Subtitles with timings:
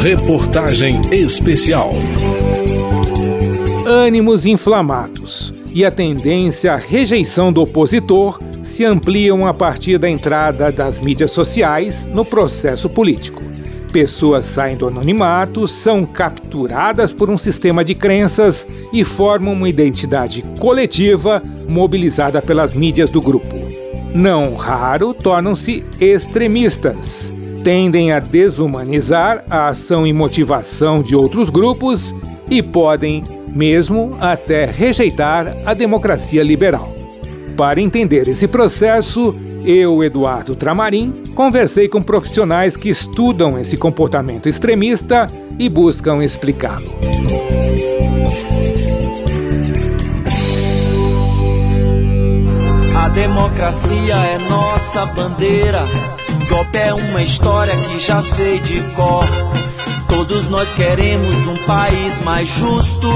[0.00, 1.90] Reportagem especial.
[3.86, 10.72] Ânimos inflamados e a tendência à rejeição do opositor se ampliam a partir da entrada
[10.72, 13.42] das mídias sociais no processo político.
[13.92, 20.42] Pessoas saem do anonimato, são capturadas por um sistema de crenças e formam uma identidade
[20.58, 23.54] coletiva mobilizada pelas mídias do grupo.
[24.14, 27.38] Não raro, tornam-se extremistas.
[27.62, 32.14] Tendem a desumanizar a ação e motivação de outros grupos
[32.50, 33.22] e podem,
[33.54, 36.94] mesmo, até rejeitar a democracia liberal.
[37.56, 45.26] Para entender esse processo, eu, Eduardo Tramarim, conversei com profissionais que estudam esse comportamento extremista
[45.58, 46.90] e buscam explicá-lo.
[53.00, 55.86] A democracia é nossa bandeira.
[56.50, 59.24] Golpe é uma história que já sei de cor.
[60.06, 63.08] Todos nós queremos um país mais justo.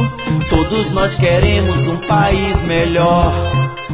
[0.48, 3.30] Todos nós queremos um país melhor.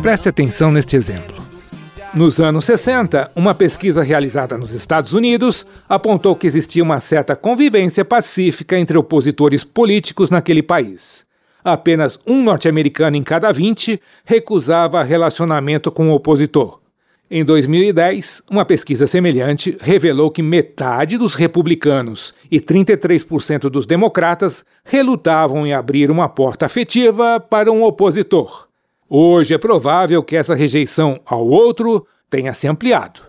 [0.00, 1.42] Preste atenção neste exemplo.
[2.14, 8.04] Nos anos 60, uma pesquisa realizada nos Estados Unidos apontou que existia uma certa convivência
[8.04, 11.28] pacífica entre opositores políticos naquele país.
[11.64, 16.80] Apenas um norte-americano em cada 20 recusava relacionamento com o opositor.
[17.32, 25.64] Em 2010, uma pesquisa semelhante revelou que metade dos republicanos e 33% dos democratas relutavam
[25.64, 28.66] em abrir uma porta afetiva para um opositor.
[29.08, 33.20] Hoje é provável que essa rejeição ao outro tenha se ampliado.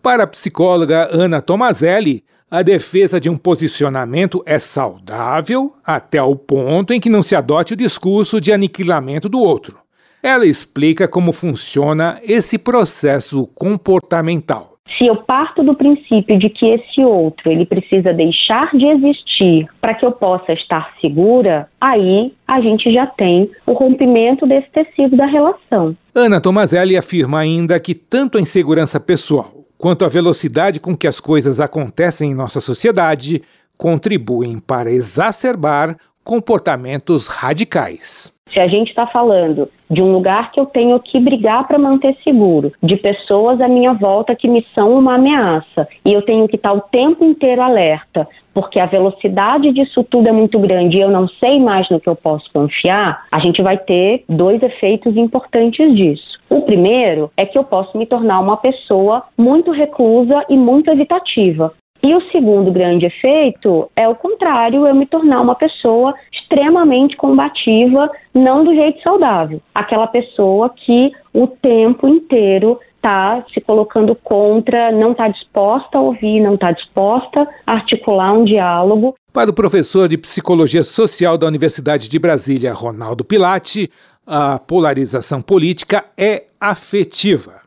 [0.00, 6.94] Para a psicóloga Ana Tomazelli, a defesa de um posicionamento é saudável até o ponto
[6.94, 9.78] em que não se adote o discurso de aniquilamento do outro.
[10.22, 14.78] Ela explica como funciona esse processo comportamental.
[14.96, 19.94] Se eu parto do princípio de que esse outro ele precisa deixar de existir para
[19.94, 25.26] que eu possa estar segura, aí a gente já tem o rompimento desse tecido da
[25.26, 25.94] relação.
[26.14, 31.20] Ana Tomazelli afirma ainda que tanto a insegurança pessoal quanto a velocidade com que as
[31.20, 33.42] coisas acontecem em nossa sociedade
[33.76, 38.32] contribuem para exacerbar comportamentos radicais.
[38.52, 42.16] Se a gente está falando de um lugar que eu tenho que brigar para manter
[42.24, 46.56] seguro, de pessoas à minha volta que me são uma ameaça, e eu tenho que
[46.56, 51.00] estar tá o tempo inteiro alerta, porque a velocidade disso tudo é muito grande e
[51.00, 55.16] eu não sei mais no que eu posso confiar, a gente vai ter dois efeitos
[55.16, 56.38] importantes disso.
[56.50, 61.72] O primeiro é que eu posso me tornar uma pessoa muito reclusa e muito evitativa.
[62.08, 68.10] E o segundo grande efeito é o contrário, eu me tornar uma pessoa extremamente combativa,
[68.32, 69.60] não do jeito saudável.
[69.74, 76.40] Aquela pessoa que o tempo inteiro está se colocando contra, não está disposta a ouvir,
[76.40, 79.14] não está disposta a articular um diálogo.
[79.30, 83.90] Para o professor de Psicologia Social da Universidade de Brasília, Ronaldo Pilate,
[84.26, 87.57] a polarização política é afetiva.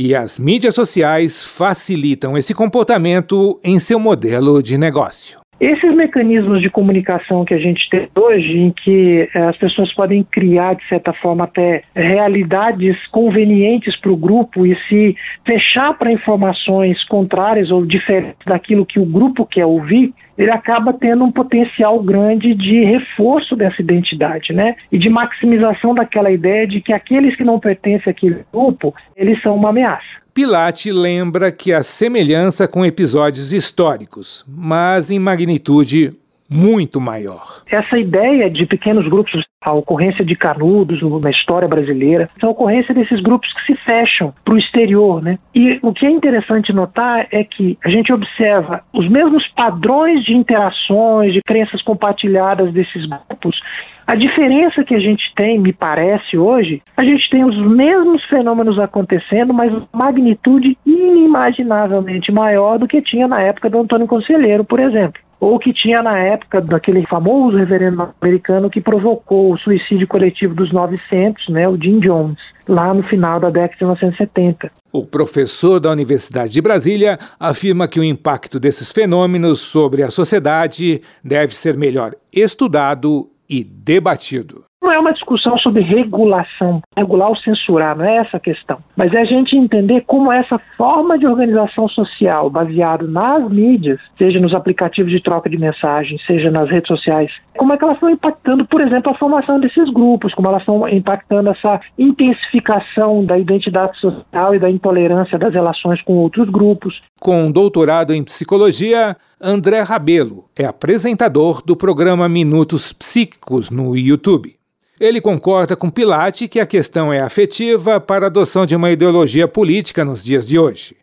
[0.00, 5.40] E as mídias sociais facilitam esse comportamento em seu modelo de negócio.
[5.60, 10.22] Esses mecanismos de comunicação que a gente tem hoje, em que eh, as pessoas podem
[10.22, 17.02] criar, de certa forma, até realidades convenientes para o grupo e se fechar para informações
[17.08, 22.54] contrárias ou diferentes daquilo que o grupo quer ouvir, ele acaba tendo um potencial grande
[22.54, 24.76] de reforço dessa identidade, né?
[24.90, 29.56] E de maximização daquela ideia de que aqueles que não pertencem àquele grupo, eles são
[29.56, 30.06] uma ameaça.
[30.32, 36.12] Pilate lembra que a semelhança com episódios históricos, mas em magnitude
[36.48, 37.62] muito maior.
[37.70, 43.20] Essa ideia de pequenos grupos, a ocorrência de canudos na história brasileira, a ocorrência desses
[43.20, 45.38] grupos que se fecham para o exterior, né?
[45.54, 50.34] E o que é interessante notar é que a gente observa os mesmos padrões de
[50.34, 53.60] interações, de crenças compartilhadas desses grupos.
[54.06, 58.78] A diferença que a gente tem, me parece hoje, a gente tem os mesmos fenômenos
[58.78, 65.20] acontecendo, mas magnitude inimaginavelmente maior do que tinha na época do Antônio Conselheiro, por exemplo
[65.40, 70.72] ou que tinha na época daquele famoso reverendo americano que provocou o suicídio coletivo dos
[70.72, 74.70] 900, né, o Jim Jones, lá no final da década de 1970.
[74.92, 81.02] O professor da Universidade de Brasília afirma que o impacto desses fenômenos sobre a sociedade
[81.22, 84.67] deve ser melhor estudado e debatido.
[84.80, 88.78] Não é uma discussão sobre regulação, regular ou censurar, não é essa a questão.
[88.96, 94.38] Mas é a gente entender como essa forma de organização social baseada nas mídias, seja
[94.38, 98.08] nos aplicativos de troca de mensagens, seja nas redes sociais, como é que elas estão
[98.08, 103.98] impactando, por exemplo, a formação desses grupos, como elas estão impactando essa intensificação da identidade
[103.98, 107.02] social e da intolerância das relações com outros grupos.
[107.20, 114.56] Com doutorado em psicologia, André Rabelo é apresentador do programa Minutos Psíquicos no YouTube.
[114.98, 119.46] Ele concorda com Pilate que a questão é afetiva para a adoção de uma ideologia
[119.46, 120.96] política nos dias de hoje.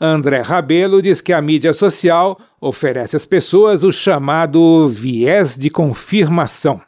[0.00, 6.80] André Rabelo diz que a mídia social oferece às pessoas o chamado viés de confirmação,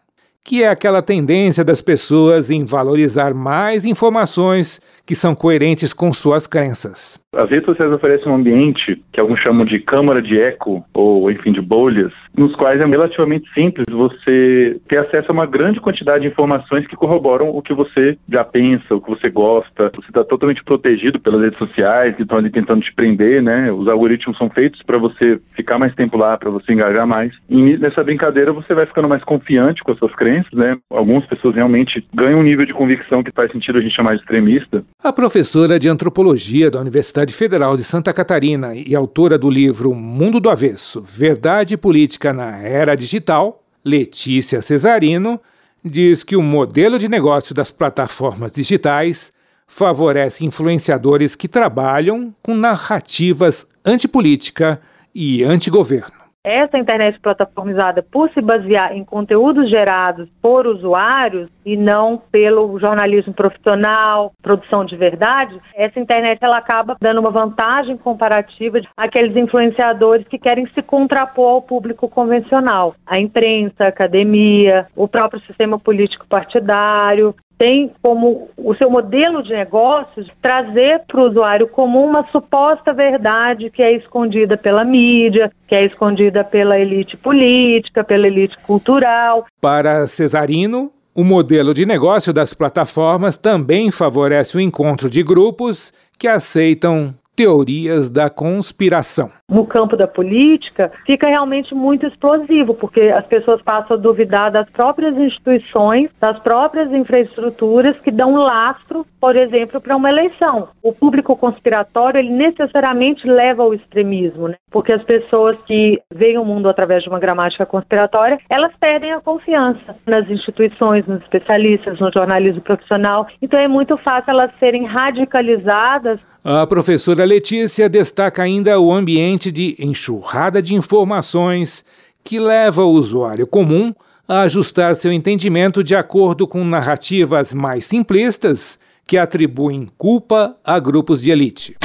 [0.45, 6.47] que é aquela tendência das pessoas em valorizar mais informações que são coerentes com suas
[6.47, 7.21] crenças.
[7.35, 11.51] As redes sociais oferecem um ambiente que alguns chamam de câmara de eco, ou enfim,
[11.51, 16.29] de bolhas, nos quais é relativamente simples você ter acesso a uma grande quantidade de
[16.29, 19.91] informações que corroboram o que você já pensa, o que você gosta.
[19.95, 23.73] Você está totalmente protegido pelas redes sociais que estão ali tentando te prender, né?
[23.73, 27.33] Os algoritmos são feitos para você ficar mais tempo lá, para você engajar mais.
[27.49, 30.77] E nessa brincadeira você vai ficando mais confiante com as suas crenças, né?
[30.91, 34.21] Algumas pessoas realmente ganham um nível de convicção que faz sentido a gente chamar de
[34.21, 34.85] extremista.
[35.05, 40.39] A professora de antropologia da Universidade Federal de Santa Catarina e autora do livro Mundo
[40.39, 45.41] do Avesso: Verdade Política na Era Digital, Letícia Cesarino,
[45.85, 49.33] diz que o modelo de negócio das plataformas digitais
[49.67, 54.81] favorece influenciadores que trabalham com narrativas antipolítica
[55.13, 62.21] e antigoverno essa internet plataformizada, por se basear em conteúdos gerados por usuários e não
[62.31, 69.37] pelo jornalismo profissional, produção de verdade, essa internet ela acaba dando uma vantagem comparativa àqueles
[69.37, 75.79] influenciadores que querem se contrapor ao público convencional, a imprensa, a academia, o próprio sistema
[75.79, 82.27] político partidário tem como o seu modelo de negócios trazer para o usuário comum uma
[82.33, 88.57] suposta verdade que é escondida pela mídia, que é escondida pela elite política, pela elite
[88.67, 89.47] cultural.
[89.61, 96.27] Para Cesarino, o modelo de negócio das plataformas também favorece o encontro de grupos que
[96.27, 99.29] aceitam teorias da conspiração.
[99.49, 104.69] No campo da política, fica realmente muito explosivo, porque as pessoas passam a duvidar das
[104.71, 110.69] próprias instituições, das próprias infraestruturas que dão lastro, por exemplo, para uma eleição.
[110.83, 114.57] O público conspiratório, ele necessariamente leva ao extremismo, né?
[114.71, 119.21] porque as pessoas que veem o mundo através de uma gramática conspiratória, elas perdem a
[119.21, 123.27] confiança nas instituições, nos especialistas, no jornalismo profissional.
[123.41, 129.77] Então é muito fácil elas serem radicalizadas a professora Letícia destaca ainda o ambiente de
[129.79, 131.85] enxurrada de informações
[132.25, 133.95] que leva o usuário comum
[134.27, 141.23] a ajustar seu entendimento de acordo com narrativas mais simplistas que atribuem culpa a grupos
[141.23, 141.77] de elite.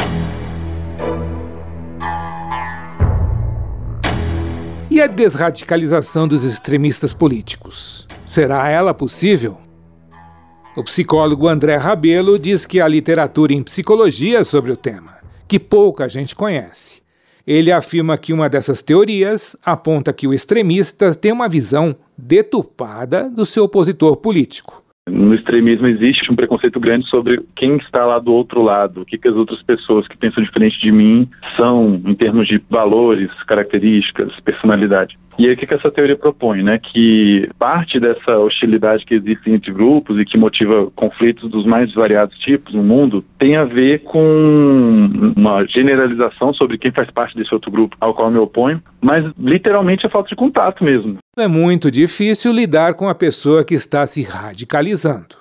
[4.89, 8.07] E a desradicalização dos extremistas políticos?
[8.25, 9.66] Será ela possível?
[10.77, 16.07] O psicólogo André Rabelo diz que há literatura em psicologia sobre o tema, que pouca
[16.07, 17.01] gente conhece.
[17.47, 23.43] Ele afirma que uma dessas teorias aponta que o extremista tem uma visão deturpada do
[23.43, 24.83] seu opositor político.
[25.07, 29.17] No extremismo existe um preconceito grande sobre quem está lá do outro lado, o que,
[29.17, 34.37] que as outras pessoas que pensam diferente de mim são em termos de valores, características,
[34.41, 35.17] personalidade.
[35.39, 36.79] E aí o que, que essa teoria propõe, né?
[36.79, 42.37] Que parte dessa hostilidade que existe entre grupos e que motiva conflitos dos mais variados
[42.39, 47.69] tipos no mundo tem a ver com uma generalização sobre quem faz parte desse outro
[47.69, 51.17] grupo ao qual eu me oponho, mas literalmente a falta de contato mesmo.
[51.39, 55.35] É muito difícil lidar com a pessoa que está se radicalizando.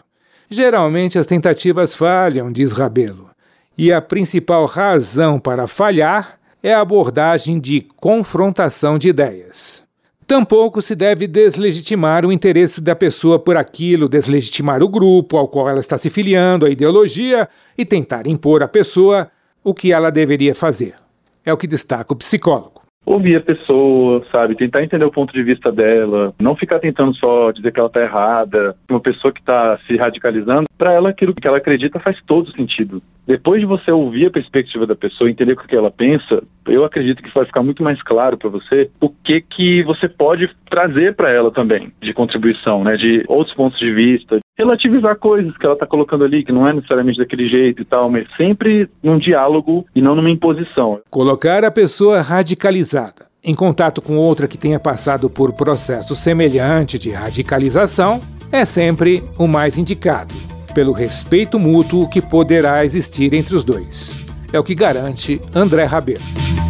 [0.50, 3.30] Geralmente as tentativas falham, diz Rabelo,
[3.78, 9.82] e a principal razão para falhar é a abordagem de confrontação de ideias.
[10.26, 15.66] Tampouco se deve deslegitimar o interesse da pessoa por aquilo, deslegitimar o grupo ao qual
[15.66, 17.48] ela está se filiando, a ideologia,
[17.78, 19.30] e tentar impor à pessoa
[19.64, 20.94] o que ela deveria fazer.
[21.42, 22.75] É o que destaca o psicólogo
[23.06, 24.56] ouvir a pessoa, sabe?
[24.56, 28.00] Tentar entender o ponto de vista dela, não ficar tentando só dizer que ela está
[28.00, 28.76] errada.
[28.90, 33.02] Uma pessoa que está se radicalizando, para ela aquilo que ela acredita faz todo sentido.
[33.26, 37.22] Depois de você ouvir a perspectiva da pessoa, entender o que ela pensa, eu acredito
[37.22, 41.30] que vai ficar muito mais claro para você o que que você pode trazer para
[41.30, 42.96] ela também de contribuição, né?
[42.96, 46.72] De outros pontos de vista, relativizar coisas que ela está colocando ali, que não é
[46.72, 51.00] necessariamente daquele jeito e tal, mas sempre num diálogo e não numa imposição.
[51.10, 57.10] Colocar a pessoa radicalizada em contato com outra que tenha passado por processo semelhante de
[57.10, 64.14] radicalização é sempre o mais indicado pelo respeito mútuo que poderá existir entre os dois.
[64.52, 66.20] É o que garante André Rabelo.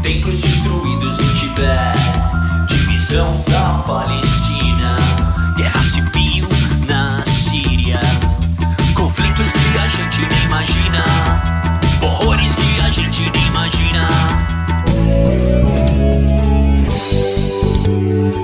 [0.01, 4.97] Templos destruídos no Tibete, divisão da Palestina,
[5.57, 6.47] guerra civil
[6.87, 7.99] na Síria,
[8.95, 11.66] conflitos que a gente nem imagina.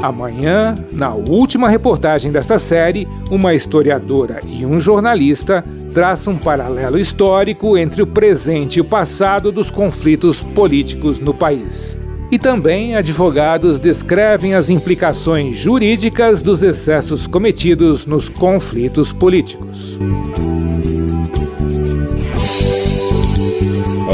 [0.03, 5.63] Amanhã, na última reportagem desta série, uma historiadora e um jornalista
[5.95, 11.97] traçam um paralelo histórico entre o presente e o passado dos conflitos políticos no país.
[12.33, 19.99] E também advogados descrevem as implicações jurídicas dos excessos cometidos nos conflitos políticos.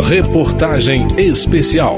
[0.02, 1.96] Reportagem especial.